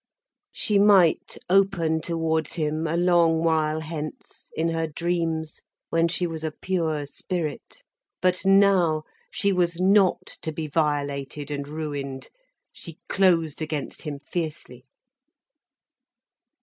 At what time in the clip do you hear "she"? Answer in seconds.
0.51-0.79, 6.07-6.25, 9.29-9.53, 12.73-12.97